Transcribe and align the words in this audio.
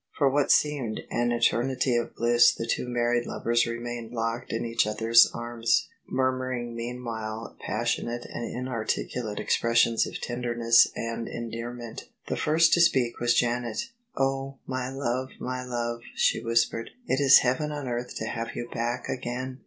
For 0.17 0.31
what 0.31 0.49
seemed 0.51 1.01
an 1.11 1.31
eternity 1.31 1.95
of 1.95 2.15
bliss 2.15 2.55
the 2.55 2.65
two 2.65 2.87
married 2.89 3.27
lov 3.27 3.45
ers 3.45 3.67
remained 3.67 4.13
locked 4.13 4.51
in 4.51 4.65
each 4.65 4.87
other's 4.87 5.29
arms, 5.31 5.89
murmuring 6.07 6.75
mean 6.75 7.03
while 7.05 7.55
passionate 7.63 8.25
and 8.33 8.51
inarticulate 8.51 9.39
expressions 9.39 10.07
of 10.07 10.19
tenderness 10.19 10.87
and 10.95 11.27
endearment. 11.27 12.05
The 12.29 12.35
first 12.35 12.73
to 12.73 12.81
speak 12.81 13.19
was 13.19 13.35
Janet." 13.35 13.91
Oh! 14.17 14.57
my 14.65 14.89
love, 14.91 15.29
my 15.39 15.63
love," 15.63 16.01
she 16.15 16.41
whispered," 16.41 16.89
it 17.07 17.19
is 17.19 17.41
heaven 17.41 17.71
on 17.71 17.87
earth 17.87 18.15
to 18.15 18.25
have 18.25 18.55
you 18.55 18.69
back 18.73 19.07
again 19.07 19.59